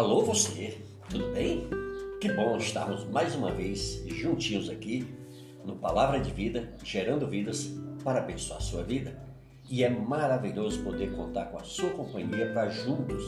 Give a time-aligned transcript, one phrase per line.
[0.00, 0.78] Alô você,
[1.10, 1.68] tudo bem?
[2.22, 5.06] Que bom estarmos mais uma vez juntinhos aqui
[5.62, 7.70] no Palavra de Vida, gerando vidas
[8.02, 9.22] para abençoar a sua vida.
[9.68, 13.22] E é maravilhoso poder contar com a sua companhia para juntos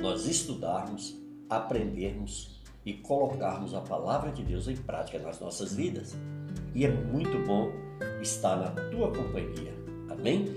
[0.00, 1.16] nós estudarmos,
[1.48, 6.16] aprendermos e colocarmos a palavra de Deus em prática nas nossas vidas.
[6.74, 7.70] E é muito bom
[8.20, 9.72] estar na tua companhia.
[10.10, 10.48] Amém?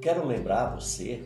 [0.00, 1.22] Quero lembrar você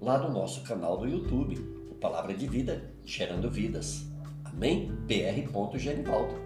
[0.00, 4.06] lá do nosso canal do YouTube, Palavra de Vida, Gerando Vidas.
[4.44, 4.92] Amém?
[5.08, 6.36] br.genivaldo.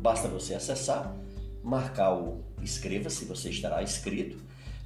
[0.00, 1.14] Basta você acessar,
[1.62, 4.38] marcar o inscreva-se, você estará inscrito.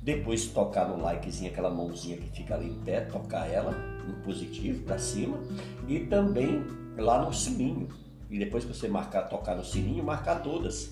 [0.03, 3.71] Depois tocar no likezinho, aquela mãozinha que fica ali em pé, tocar ela
[4.05, 5.39] no positivo para cima
[5.87, 6.61] e também
[6.99, 7.87] lá no sininho.
[8.29, 10.91] E depois que você marcar, tocar no sininho, marcar todas.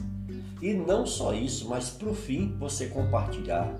[0.62, 3.76] E não só isso, mas para o fim você compartilhar.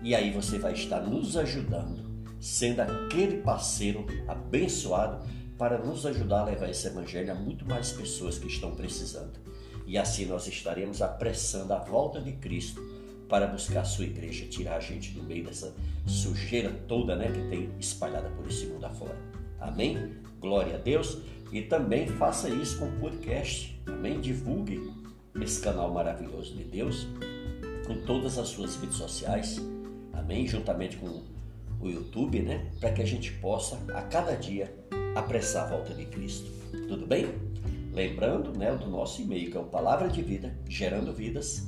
[0.00, 2.05] E aí você vai estar nos ajudando
[2.40, 5.26] sendo aquele parceiro abençoado
[5.58, 9.38] para nos ajudar a levar esse evangelho a muito mais pessoas que estão precisando.
[9.86, 12.82] E assim nós estaremos apressando a volta de Cristo
[13.28, 15.74] para buscar a sua igreja, tirar a gente do meio dessa
[16.06, 19.16] sujeira toda né, que tem espalhada por esse mundo afora.
[19.60, 20.16] Amém?
[20.40, 21.18] Glória a Deus.
[21.52, 23.80] E também faça isso com o podcast.
[23.86, 24.20] Amém?
[24.20, 24.92] Divulgue
[25.40, 27.06] esse canal maravilhoso de Deus
[27.88, 29.60] em todas as suas redes sociais.
[30.12, 30.46] Amém?
[30.46, 31.22] Juntamente com
[31.80, 32.70] o YouTube, né?
[32.80, 34.74] Para que a gente possa a cada dia
[35.14, 36.50] apressar a volta de Cristo.
[36.88, 37.26] Tudo bem?
[37.92, 41.66] Lembrando, né, do nosso e-mail que é o palavra de vida gerando vidas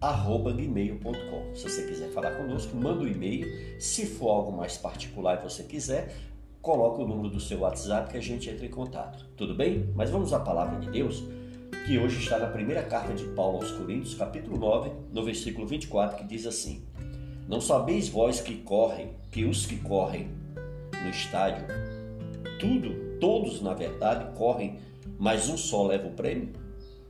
[0.00, 1.54] arroba gmail.com.
[1.54, 3.80] Se você quiser falar conosco, manda o um e-mail.
[3.80, 6.14] Se for algo mais particular e você quiser,
[6.60, 9.24] coloca o número do seu WhatsApp que a gente entra em contato.
[9.36, 9.90] Tudo bem?
[9.94, 11.24] Mas vamos à palavra de Deus,
[11.86, 16.18] que hoje está na primeira carta de Paulo aos Coríntios, capítulo 9, no versículo 24,
[16.18, 16.82] que diz assim:
[17.48, 20.28] não sabeis vós que correm, que os que correm
[21.02, 21.66] no estádio,
[22.58, 24.78] tudo, todos na verdade correm,
[25.18, 26.50] mas um só leva o prêmio?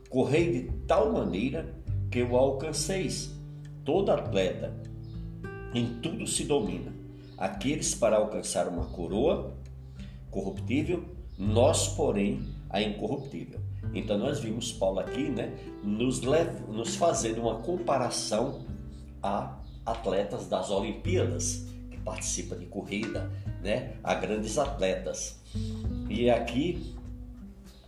[0.09, 1.73] Correi de tal maneira
[2.11, 3.33] que o alcanceis.
[3.83, 4.73] Todo atleta
[5.73, 6.93] em tudo se domina.
[7.37, 9.53] Aqueles para alcançar uma coroa
[10.31, 11.03] corruptível,
[11.37, 13.59] nós, porém, a incorruptível.
[13.93, 15.53] Então nós vimos Paulo aqui, né,
[15.83, 18.65] nos, nos fazendo uma comparação
[19.21, 23.31] a atletas das Olimpíadas, que participam de corrida,
[23.61, 25.39] né, a grandes atletas.
[26.09, 26.95] E aqui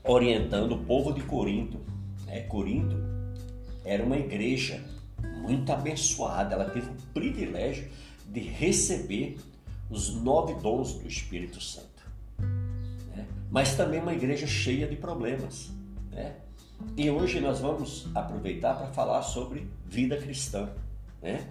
[0.07, 1.79] orientando o povo de Corinto.
[2.25, 2.41] Né?
[2.41, 2.95] Corinto
[3.83, 4.83] era uma igreja
[5.41, 7.89] muito abençoada, ela teve o privilégio
[8.27, 9.37] de receber
[9.89, 11.87] os nove dons do Espírito Santo.
[13.15, 13.25] Né?
[13.49, 15.71] Mas também uma igreja cheia de problemas.
[16.11, 16.35] Né?
[16.95, 20.69] E hoje nós vamos aproveitar para falar sobre vida cristã.
[21.21, 21.47] Né?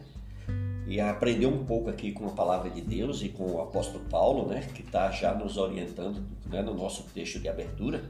[0.87, 4.47] E aprender um pouco aqui com a palavra de Deus e com o apóstolo Paulo,
[4.47, 8.05] né, que está já nos orientando né, no nosso texto de abertura.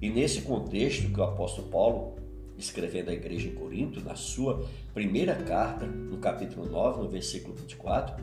[0.00, 2.16] E nesse contexto que o apóstolo Paulo,
[2.56, 8.16] escrevendo à igreja em Corinto, na sua primeira carta, no capítulo 9, no versículo 24,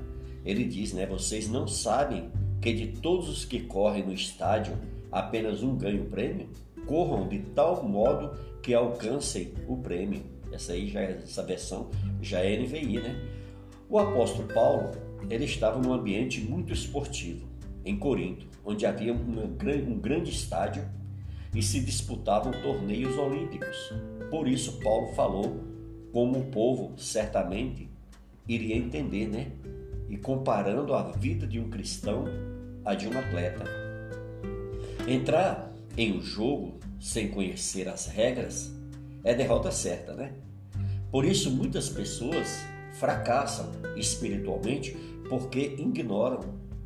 [0.44, 4.78] ele diz, né, vocês não sabem que de todos os que correm no estádio,
[5.12, 6.50] apenas um ganha o prêmio?
[6.88, 10.24] Corram de tal modo que alcancem o prêmio.
[10.52, 11.90] Essa aí já é, essa versão
[12.22, 13.42] já é NVI, né?
[13.93, 14.89] O apóstolo Paulo
[15.29, 17.47] ele estava num ambiente muito esportivo,
[17.85, 20.83] em Corinto, onde havia um grande estádio
[21.53, 23.93] e se disputavam torneios olímpicos.
[24.31, 25.63] Por isso, Paulo falou
[26.11, 27.87] como o povo certamente
[28.47, 29.51] iria entender, né?
[30.09, 32.25] E comparando a vida de um cristão
[32.83, 33.63] à de um atleta.
[35.07, 38.73] Entrar em um jogo sem conhecer as regras
[39.23, 40.33] é derrota certa, né?
[41.11, 44.95] Por isso, muitas pessoas fracassam espiritualmente
[45.29, 46.41] porque ignoram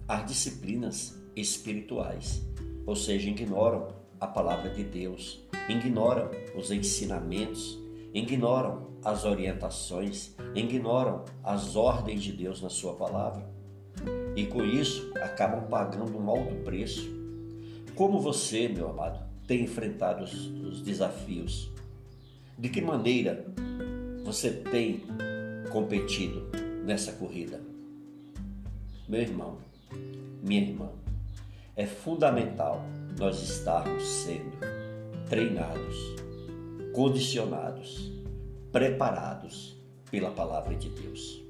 [0.08, 2.42] as disciplinas espirituais,
[2.86, 7.78] ou seja, ignoram a palavra de Deus, ignoram os ensinamentos,
[8.14, 13.48] ignoram as orientações, ignoram as ordens de Deus na sua palavra.
[14.36, 17.10] E com isso acabam pagando um alto preço.
[17.96, 21.72] Como você, meu amado, tem enfrentado os, os desafios?
[22.58, 23.46] De que maneira
[24.24, 25.04] você tem
[25.70, 26.48] competido
[26.86, 27.62] nessa corrida.
[29.08, 29.58] Meu irmão,
[30.44, 30.90] minha irmã,
[31.76, 32.84] é fundamental
[33.18, 34.58] nós estarmos sendo
[35.30, 35.96] treinados,
[36.94, 38.12] condicionados,
[38.72, 39.76] preparados
[40.10, 41.42] pela palavra de Deus.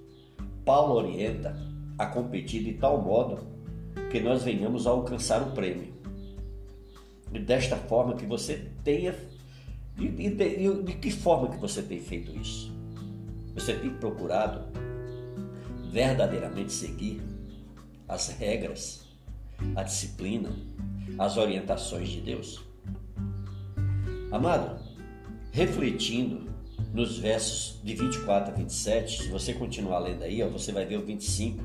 [0.66, 1.56] Paulo orienta
[1.98, 3.40] a competir de tal modo
[4.12, 5.94] que nós venhamos a alcançar o prêmio.
[7.34, 9.16] E desta forma que você tenha.
[9.98, 12.77] E de, de, de que forma que você tem feito isso?
[13.58, 14.62] Você tem procurado
[15.92, 17.20] verdadeiramente seguir
[18.08, 19.04] as regras,
[19.76, 20.52] a disciplina,
[21.18, 22.62] as orientações de Deus?
[24.32, 24.80] Amado,
[25.52, 26.48] refletindo
[26.94, 30.98] nos versos de 24 a 27, se você continuar lendo aí, ó, você vai ver
[30.98, 31.64] o 25.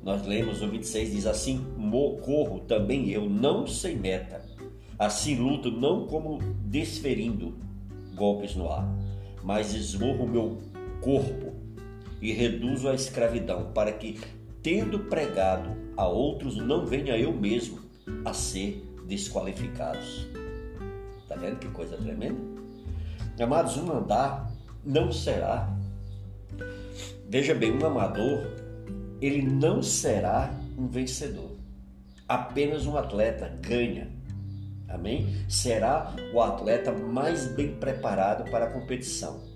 [0.00, 1.66] Nós lemos o 26, diz assim:
[2.24, 4.40] Corro também eu, não sem meta.
[4.96, 7.58] Assim luto, não como desferindo
[8.14, 8.88] golpes no ar,
[9.42, 10.68] mas esmurro meu
[11.00, 11.54] corpo
[12.20, 14.20] e reduzo a escravidão, para que,
[14.62, 17.80] tendo pregado a outros, não venha eu mesmo
[18.24, 20.26] a ser desqualificados.
[21.22, 22.38] Está vendo que coisa tremenda?
[23.40, 24.50] Amados, um andar
[24.84, 25.72] não será.
[27.28, 28.46] Veja bem, um amador,
[29.20, 31.52] ele não será um vencedor.
[32.26, 34.08] Apenas um atleta ganha.
[34.88, 35.44] Amém?
[35.48, 39.47] Será o atleta mais bem preparado para a competição.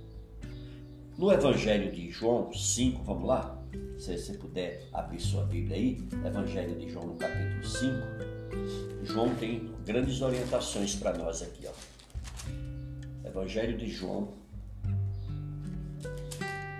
[1.19, 3.63] No Evangelho de João 5, vamos lá?
[3.99, 9.05] Se você puder abrir sua Bíblia aí, Evangelho de João no capítulo 5.
[9.05, 13.29] João tem grandes orientações para nós aqui, ó.
[13.29, 14.33] Evangelho de João.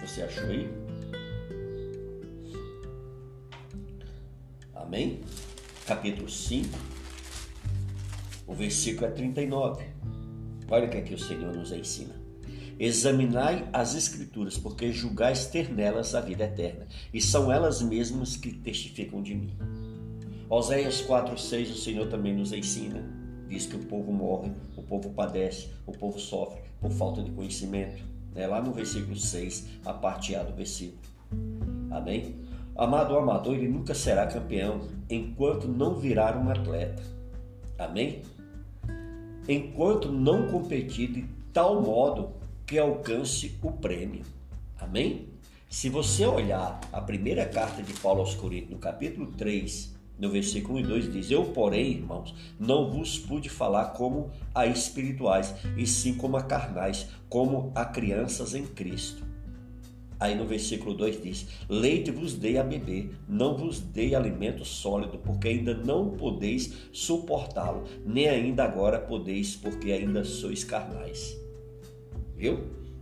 [0.01, 0.69] Você achou aí?
[4.75, 5.21] Amém?
[5.87, 6.69] Capítulo 5.
[8.47, 9.85] O versículo é 39.
[10.69, 12.22] Olha o que aqui o Senhor nos ensina.
[12.85, 18.51] Examinai as Escrituras, porque julgais ter nelas a vida eterna, e são elas mesmas que
[18.51, 19.57] testificam de mim.
[20.51, 23.01] Oséias 4,6 o Senhor também nos ensina.
[23.47, 28.03] Diz que o povo morre, o povo padece, o povo sofre por falta de conhecimento.
[28.35, 30.99] É lá no versículo 6, a parte A do versículo.
[31.89, 32.35] Amém?
[32.75, 37.01] Amado ou amador, ele nunca será campeão enquanto não virar um atleta.
[37.79, 38.23] Amém?
[39.49, 44.23] Enquanto não competir de tal modo que alcance o prêmio.
[44.79, 45.29] Amém?
[45.69, 50.79] Se você olhar a primeira carta de Paulo aos Coríntios, no capítulo 3, no versículo
[50.79, 55.87] 1 e 2 diz: Eu, porém, irmãos, não vos pude falar como a espirituais, e
[55.87, 59.25] sim como a carnais, como a crianças em Cristo.
[60.21, 65.19] Aí no versículo 2 diz: Leite vos dei a beber, não vos dei alimento sólido,
[65.19, 71.42] porque ainda não podeis suportá-lo, nem ainda agora podeis, porque ainda sois carnais.
[72.43, 72.59] Viu?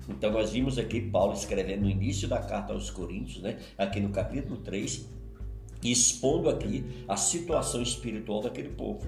[0.06, 3.58] Então nós vimos aqui Paulo escrevendo no início da carta aos Coríntios, né?
[3.78, 5.08] aqui no capítulo 3,
[5.82, 9.00] expondo aqui a situação espiritual daquele povo.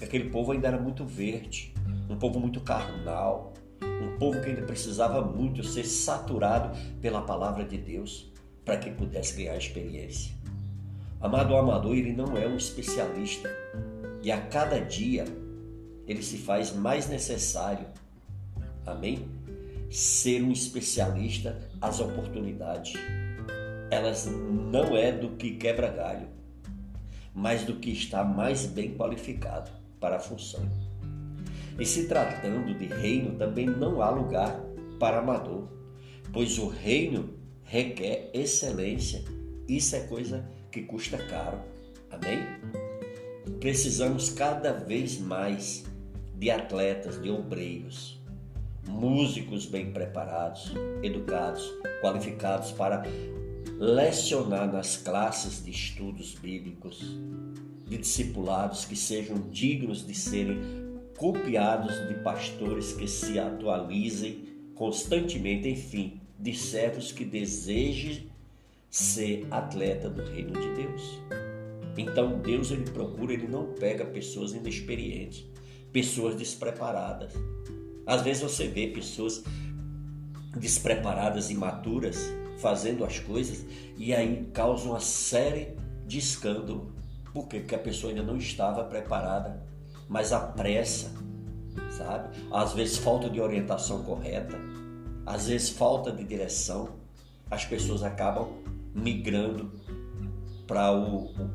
[0.00, 1.74] Aquele povo ainda era muito verde,
[2.08, 3.52] um povo muito carnal,
[3.82, 8.32] um povo que ainda precisava muito ser saturado pela palavra de Deus
[8.64, 10.32] para que pudesse ganhar experiência.
[11.20, 13.54] Amado amador, ele não é um especialista
[14.22, 15.26] e a cada dia
[16.06, 17.86] ele se faz mais necessário,
[18.86, 19.36] amém?
[19.90, 22.94] Ser um especialista às oportunidades
[23.90, 26.28] elas não é do que quebra galho,
[27.34, 30.68] mas do que está mais bem qualificado para a função.
[31.78, 34.60] E se tratando de reino, também não há lugar
[34.98, 35.68] para amador,
[36.32, 39.22] pois o reino requer excelência.
[39.68, 41.58] Isso é coisa que custa caro.
[42.10, 42.40] Amém?
[43.60, 45.84] Precisamos cada vez mais
[46.34, 48.18] de atletas, de obreiros,
[48.88, 50.72] músicos bem preparados,
[51.02, 51.62] educados,
[52.00, 53.02] qualificados para
[53.78, 57.18] lecionar nas classes de estudos bíblicos,
[57.86, 60.60] de discipulados que sejam dignos de serem
[61.16, 68.30] copiados de pastores que se atualizem constantemente, enfim, de servos que desejem
[68.90, 71.18] ser atleta do reino de Deus.
[71.96, 75.44] Então Deus ele procura, ele não pega pessoas inexperientes,
[75.92, 77.32] pessoas despreparadas.
[78.06, 79.42] Às vezes você vê pessoas
[80.56, 86.92] despreparadas, imaturas, fazendo as coisas e aí causa uma série de escândalo.
[87.32, 87.60] Por quê?
[87.60, 89.62] Porque a pessoa ainda não estava preparada,
[90.08, 91.10] mas a pressa,
[91.90, 92.36] sabe?
[92.50, 94.56] Às vezes falta de orientação correta,
[95.26, 96.90] às vezes falta de direção,
[97.50, 98.48] as pessoas acabam
[98.94, 99.70] migrando
[100.66, 101.50] para o, o,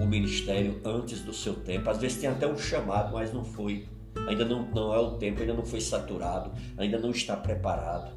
[0.00, 1.90] o, ministério antes do seu tempo.
[1.90, 3.88] Às vezes tem até um chamado, mas não foi.
[4.28, 8.12] Ainda não, não é o tempo, ainda não foi saturado, ainda não está preparado.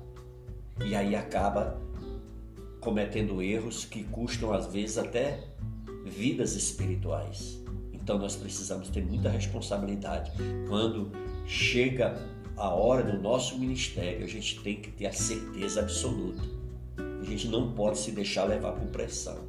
[0.85, 1.81] E aí acaba
[2.79, 5.43] cometendo erros que custam às vezes até
[6.05, 7.61] vidas espirituais.
[7.91, 10.31] Então nós precisamos ter muita responsabilidade.
[10.69, 11.11] Quando
[11.45, 12.17] chega
[12.55, 16.41] a hora do nosso ministério, a gente tem que ter a certeza absoluta.
[16.97, 19.39] A gente não pode se deixar levar por pressão.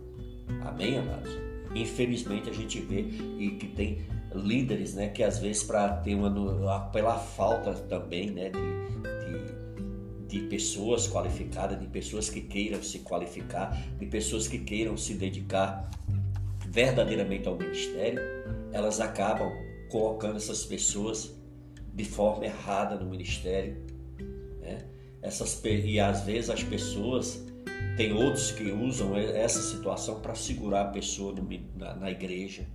[0.63, 1.31] Amém, amados?
[1.75, 3.03] Infelizmente a gente vê
[3.39, 3.99] e que tem
[4.35, 9.59] líderes, né, que às vezes para ter uma pela falta também, né, de, de
[10.29, 15.91] de pessoas qualificadas, de pessoas que queiram se qualificar, de pessoas que queiram se dedicar
[16.69, 18.21] verdadeiramente ao ministério,
[18.71, 19.51] elas acabam
[19.91, 21.35] colocando essas pessoas
[21.95, 23.83] de forma errada no ministério.
[24.61, 24.79] Né?
[25.23, 27.43] Essas, e às vezes as pessoas
[27.97, 32.67] tem outros que usam essa situação para segurar a pessoa no, na, na igreja.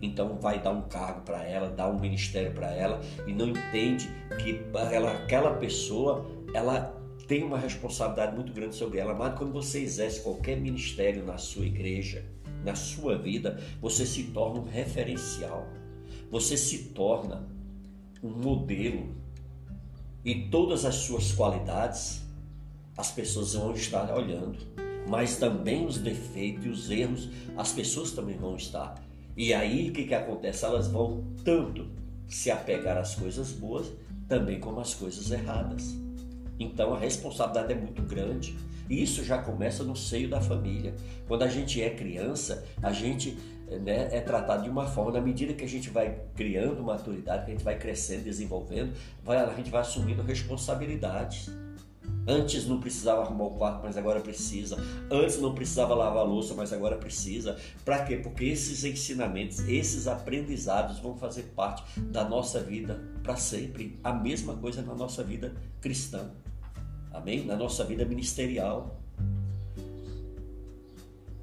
[0.00, 4.10] Então vai dar um cargo para ela, dá um ministério para ela e não entende
[4.42, 4.60] que
[4.92, 6.94] ela, aquela pessoa ela
[7.26, 9.14] tem uma responsabilidade muito grande sobre ela.
[9.14, 12.24] Mas quando você exerce qualquer ministério na sua igreja,
[12.64, 15.66] na sua vida, você se torna um referencial.
[16.30, 17.48] Você se torna
[18.22, 19.14] um modelo
[20.24, 22.22] e todas as suas qualidades
[22.96, 24.58] as pessoas vão estar olhando,
[25.08, 29.05] mas também os defeitos e os erros as pessoas também vão estar.
[29.36, 30.64] E aí o que, que acontece?
[30.64, 31.86] Elas vão tanto
[32.26, 33.92] se apegar às coisas boas,
[34.28, 35.94] também como às coisas erradas.
[36.58, 38.56] Então a responsabilidade é muito grande.
[38.88, 40.94] E isso já começa no seio da família.
[41.26, 43.36] Quando a gente é criança, a gente
[43.68, 47.50] né, é tratado de uma forma, na medida que a gente vai criando maturidade, que
[47.50, 51.50] a gente vai crescendo, desenvolvendo, vai, a gente vai assumindo responsabilidades.
[52.28, 54.76] Antes não precisava arrumar o quarto, mas agora precisa.
[55.08, 57.56] Antes não precisava lavar a louça, mas agora precisa.
[57.84, 58.16] Para quê?
[58.16, 63.96] Porque esses ensinamentos, esses aprendizados vão fazer parte da nossa vida para sempre.
[64.02, 66.32] A mesma coisa na nossa vida cristã.
[67.12, 67.44] Amém?
[67.44, 69.00] Na nossa vida ministerial.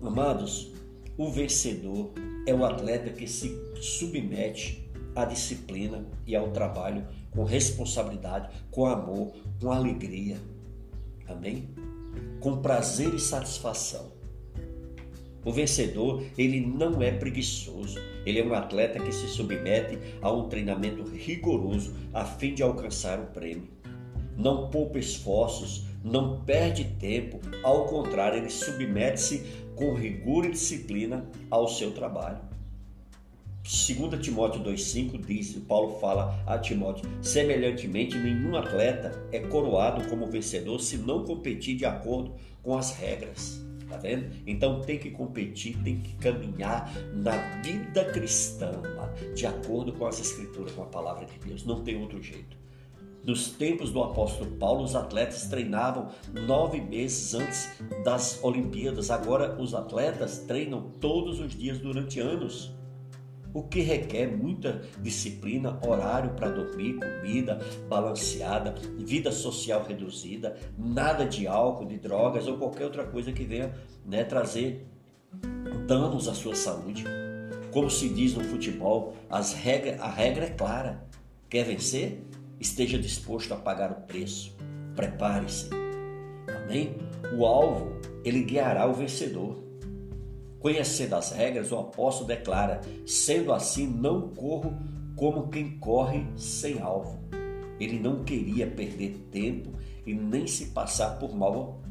[0.02, 0.74] Amados,
[1.18, 2.12] o vencedor
[2.46, 4.86] é o atleta que se submete
[5.16, 10.38] à disciplina e ao trabalho com responsabilidade, com amor, com alegria
[11.28, 11.70] Amém?
[12.40, 14.12] Com prazer e satisfação.
[15.46, 18.00] O vencedor, ele não é preguiçoso.
[18.26, 23.20] Ele é um atleta que se submete a um treinamento rigoroso a fim de alcançar
[23.20, 23.68] o prêmio.
[24.38, 29.44] Não poupa esforços, não perde tempo, ao contrário, ele submete-se
[29.76, 32.53] com rigor e disciplina ao seu trabalho.
[33.64, 40.82] 2 Timóteo 2,5 diz, Paulo fala a Timóteo: semelhantemente, nenhum atleta é coroado como vencedor
[40.82, 43.64] se não competir de acordo com as regras.
[43.90, 44.30] Tá vendo?
[44.46, 48.72] Então tem que competir, tem que caminhar na vida cristã,
[49.34, 51.64] de acordo com as escrituras, com a palavra de Deus.
[51.64, 52.58] Não tem outro jeito.
[53.24, 56.10] Nos tempos do apóstolo Paulo, os atletas treinavam
[56.46, 57.70] nove meses antes
[58.04, 59.10] das Olimpíadas.
[59.10, 62.74] Agora, os atletas treinam todos os dias durante anos
[63.54, 71.48] o que requer muita disciplina, horário para dormir, comida balanceada, vida social reduzida, nada de
[71.48, 73.74] álcool, de drogas ou qualquer outra coisa que venha
[74.06, 74.88] né, trazer
[75.88, 77.06] danos à sua saúde.
[77.72, 81.06] Como se diz no futebol, as regra, a regra é clara.
[81.50, 82.24] Quer vencer?
[82.60, 84.56] Esteja disposto a pagar o preço.
[84.96, 85.70] Prepare-se.
[86.64, 86.96] Amém?
[87.36, 89.63] O alvo, ele guiará o vencedor.
[90.64, 94.74] Conhecendo as regras, o apóstolo declara: sendo assim, não corro
[95.14, 97.20] como quem corre sem alvo.
[97.78, 99.74] Ele não queria perder tempo
[100.06, 101.82] e nem se passar por mal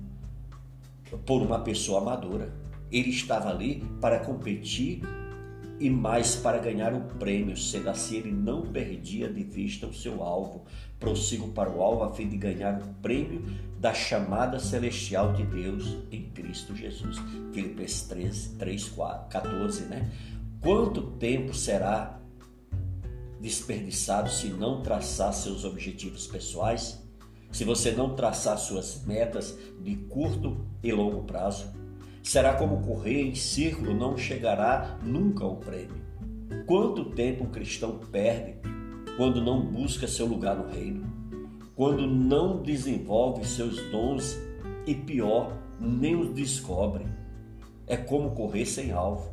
[1.27, 2.51] por uma pessoa amadora.
[2.91, 5.03] Ele estava ali para competir
[5.79, 10.23] e mais para ganhar o prêmio, sendo assim ele não perdia de vista o seu
[10.23, 10.65] alvo.
[11.03, 13.43] Prossigo para o alvo a fim de ganhar o prêmio
[13.81, 17.17] da chamada celestial de Deus em Cristo Jesus.
[17.53, 20.09] Filipenses 13, 3, 4, 14, né?
[20.61, 22.21] Quanto tempo será
[23.41, 27.03] desperdiçado se não traçar seus objetivos pessoais?
[27.51, 31.67] Se você não traçar suas metas de curto e longo prazo?
[32.23, 36.01] Será como correr em círculo, não chegará nunca ao prêmio.
[36.65, 38.55] Quanto tempo um cristão perde
[39.17, 41.05] quando não busca seu lugar no reino?
[41.75, 44.39] Quando não desenvolve seus dons
[44.87, 47.07] e pior, nem os descobre?
[47.87, 49.33] É como correr sem alvo.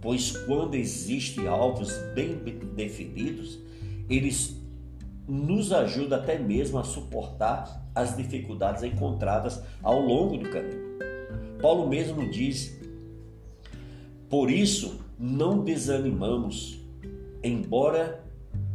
[0.00, 2.36] Pois quando existem alvos bem
[2.74, 3.58] definidos,
[4.08, 4.60] eles
[5.28, 10.98] nos ajudam até mesmo a suportar as dificuldades encontradas ao longo do caminho.
[11.60, 12.78] Paulo mesmo diz:
[14.28, 16.80] Por isso não desanimamos,
[17.42, 18.21] embora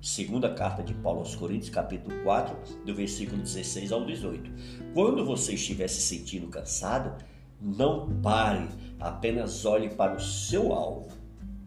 [0.00, 4.50] Segunda carta de Paulo aos Coríntios, capítulo 4, do versículo 16 ao 18.
[4.94, 7.22] Quando você estiver se sentindo cansado,
[7.60, 8.68] não pare,
[9.00, 11.08] apenas olhe para o seu alvo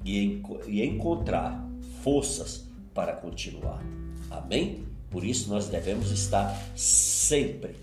[0.06, 1.68] e, encontrar
[2.02, 3.84] forças para continuar.
[4.30, 4.86] Amém?
[5.10, 7.76] Por isso nós devemos estar sempre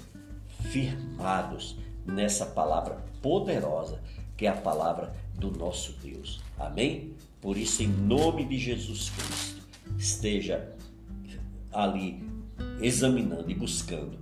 [0.71, 1.77] firmados
[2.07, 4.01] nessa palavra poderosa
[4.35, 6.41] que é a palavra do nosso Deus.
[6.57, 7.13] Amém?
[7.41, 9.68] Por isso, em nome de Jesus Cristo,
[9.99, 10.73] esteja
[11.73, 12.23] ali
[12.81, 14.19] examinando e buscando.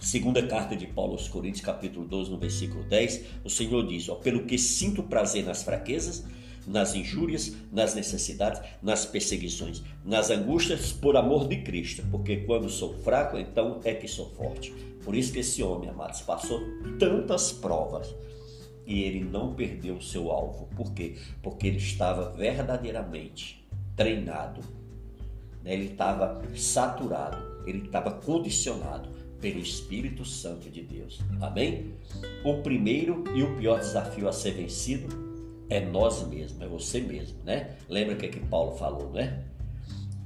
[0.00, 4.14] Segunda carta de Paulo aos Coríntios, capítulo 12, no versículo 10, o Senhor diz: ó,
[4.14, 6.24] Pelo que sinto prazer nas fraquezas,
[6.66, 12.94] nas injúrias, nas necessidades, nas perseguições, nas angústias por amor de Cristo, porque quando sou
[12.98, 14.72] fraco, então é que sou forte.
[15.04, 16.60] Por isso que esse homem, amados, passou
[16.98, 18.14] tantas provas
[18.86, 20.68] e ele não perdeu o seu alvo.
[20.76, 21.16] Por quê?
[21.42, 23.66] Porque ele estava verdadeiramente
[23.96, 24.60] treinado,
[25.64, 25.72] né?
[25.72, 29.08] ele estava saturado, ele estava condicionado
[29.40, 31.20] pelo Espírito Santo de Deus.
[31.40, 31.94] Amém?
[32.44, 35.08] O primeiro e o pior desafio a ser vencido
[35.68, 37.76] é nós mesmos, é você mesmo, né?
[37.88, 39.44] Lembra o que, é que Paulo falou, né?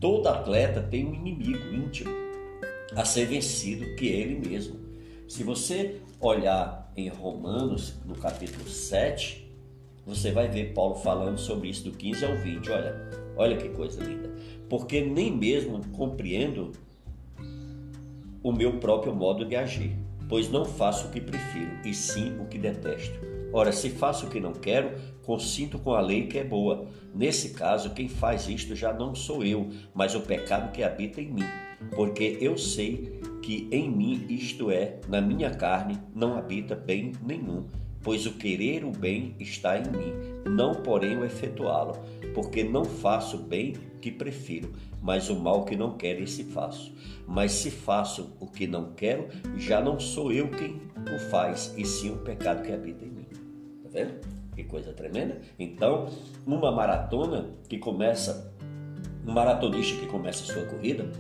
[0.01, 2.11] Todo atleta tem um inimigo íntimo
[2.97, 4.79] a ser vencido, que é ele mesmo.
[5.29, 9.45] Se você olhar em Romanos, no capítulo 7,
[10.07, 12.71] você vai ver Paulo falando sobre isso do 15 ao 20.
[12.71, 14.31] Olha, olha que coisa linda.
[14.69, 16.73] Porque nem mesmo compreendo
[18.43, 19.97] o meu próprio modo de agir,
[20.29, 23.19] pois não faço o que prefiro, e sim o que detesto.
[23.53, 24.91] Ora, se faço o que não quero,
[25.23, 26.89] consinto com a lei que é boa.
[27.15, 31.31] Nesse caso, quem faz isto já não sou eu, mas o pecado que habita em
[31.31, 31.45] mim.
[31.95, 37.65] Porque eu sei que em mim, isto é, na minha carne, não habita bem nenhum,
[38.03, 40.13] pois o querer o bem está em mim,
[40.51, 41.95] não porém o efetuá-lo,
[42.35, 46.93] porque não faço bem que prefiro, mas o mal que não quero esse faço.
[47.27, 50.83] Mas se faço o que não quero, já não sou eu quem
[51.15, 53.27] o faz, e sim o pecado que habita em mim.
[53.83, 54.21] Tá vendo?
[54.55, 55.41] Que coisa tremenda.
[55.59, 56.09] Então,
[56.47, 58.53] numa maratona que começa,
[59.27, 61.11] um maratonista que começa a sua corrida,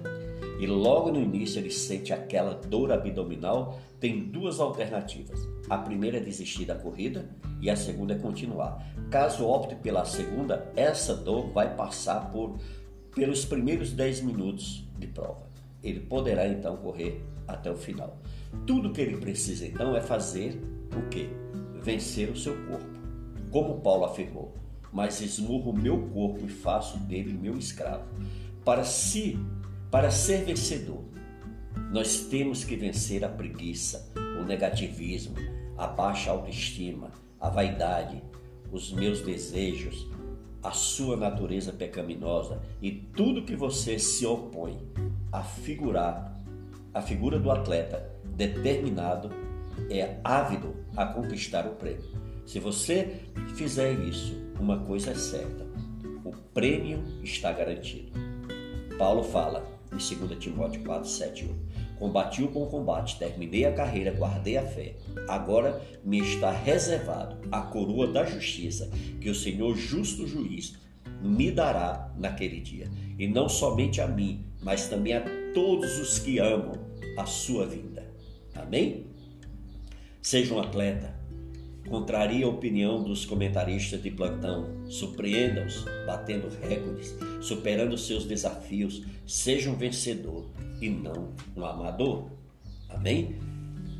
[0.58, 5.40] e logo no início ele sente aquela dor abdominal, tem duas alternativas.
[5.68, 7.28] A primeira é desistir da corrida
[7.64, 8.86] e a segunda é continuar.
[9.10, 12.58] Caso opte pela segunda, essa dor vai passar por
[13.14, 15.48] pelos primeiros 10 minutos de prova.
[15.82, 18.18] Ele poderá então correr até o final.
[18.66, 20.60] Tudo que ele precisa então é fazer
[20.94, 21.30] o quê?
[21.82, 22.84] Vencer o seu corpo.
[23.50, 24.54] Como Paulo afirmou,
[24.92, 28.04] mas esmurro o meu corpo e faço dele meu escravo.
[28.62, 29.38] Para se
[29.90, 31.02] para ser vencedor,
[31.90, 35.36] nós temos que vencer a preguiça, o negativismo,
[35.78, 37.10] a baixa autoestima,
[37.44, 38.22] a vaidade,
[38.72, 40.08] os meus desejos,
[40.62, 44.78] a sua natureza pecaminosa e tudo que você se opõe
[45.30, 46.42] a figurar,
[46.94, 49.28] a figura do atleta determinado
[49.90, 52.08] é ávido a conquistar o prêmio.
[52.46, 53.20] Se você
[53.56, 55.66] fizer isso, uma coisa é certa:
[56.24, 58.10] o prêmio está garantido.
[58.96, 61.54] Paulo fala: em 2 Timóteo 4, 7 8.
[62.04, 64.94] Combati o bom combate, terminei a carreira, guardei a fé.
[65.26, 70.76] Agora me está reservado a coroa da justiça, que o Senhor, justo juiz,
[71.22, 72.90] me dará naquele dia.
[73.18, 76.74] E não somente a mim, mas também a todos os que amam
[77.16, 78.06] a sua vida.
[78.54, 79.06] Amém?
[80.20, 81.18] Seja um atleta,
[81.88, 89.76] contrarie a opinião dos comentaristas de plantão, surpreenda-os, batendo recordes, superando seus desafios, seja um
[89.76, 90.46] vencedor
[90.80, 92.30] e não um amador.
[92.88, 93.38] Amém?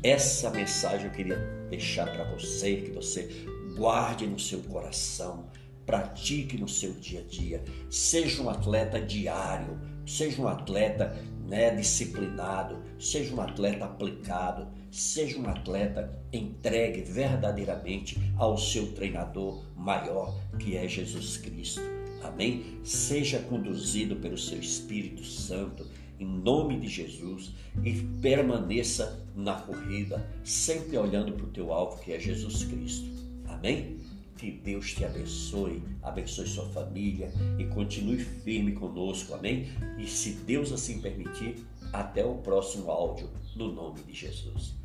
[0.03, 1.37] Essa mensagem eu queria
[1.69, 5.49] deixar para você, que você guarde no seu coração,
[5.85, 11.15] pratique no seu dia a dia, seja um atleta diário, seja um atleta
[11.47, 20.33] né, disciplinado, seja um atleta aplicado, seja um atleta entregue verdadeiramente ao seu treinador maior,
[20.57, 21.81] que é Jesus Cristo.
[22.23, 22.79] Amém?
[22.83, 25.85] Seja conduzido pelo seu Espírito Santo,
[26.17, 27.51] em nome de Jesus,
[27.83, 33.09] e permaneça na corrida, sempre olhando para o teu alvo, que é Jesus Cristo.
[33.49, 33.97] Amém?
[34.37, 39.67] Que Deus te abençoe, abençoe sua família e continue firme conosco, amém?
[39.97, 41.55] E se Deus assim permitir,
[41.91, 44.84] até o próximo áudio, no nome de Jesus.